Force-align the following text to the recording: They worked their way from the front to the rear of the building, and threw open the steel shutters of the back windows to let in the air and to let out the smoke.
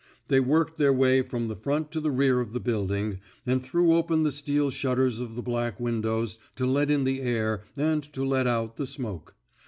They 0.29 0.39
worked 0.39 0.79
their 0.79 0.91
way 0.91 1.21
from 1.21 1.47
the 1.47 1.55
front 1.55 1.91
to 1.91 1.99
the 1.99 2.09
rear 2.09 2.39
of 2.41 2.53
the 2.53 2.59
building, 2.59 3.19
and 3.45 3.61
threw 3.61 3.93
open 3.93 4.23
the 4.23 4.31
steel 4.31 4.71
shutters 4.71 5.19
of 5.19 5.35
the 5.35 5.43
back 5.43 5.79
windows 5.79 6.39
to 6.55 6.65
let 6.65 6.89
in 6.89 7.03
the 7.03 7.21
air 7.21 7.65
and 7.77 8.01
to 8.13 8.25
let 8.25 8.47
out 8.47 8.77
the 8.77 8.87
smoke. 8.87 9.35